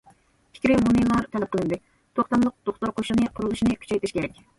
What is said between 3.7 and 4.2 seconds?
كۈچەيتىش